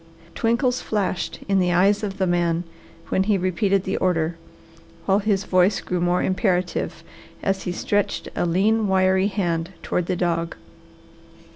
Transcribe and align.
Twinkles 0.33 0.81
flashed 0.81 1.37
in 1.47 1.59
the 1.59 1.71
eyes 1.71 2.01
of 2.01 2.17
the 2.17 2.25
man 2.25 2.63
when 3.09 3.25
he 3.25 3.37
repeated 3.37 3.83
the 3.83 3.97
order, 3.97 4.35
while 5.05 5.19
his 5.19 5.43
voice 5.43 5.79
grew 5.79 6.01
more 6.01 6.23
imperative 6.23 7.03
as 7.43 7.65
he 7.65 7.71
stretched 7.71 8.27
a 8.35 8.47
lean, 8.47 8.87
wiry 8.87 9.27
hand 9.27 9.73
toward 9.83 10.07
the 10.07 10.15
dog. 10.15 10.55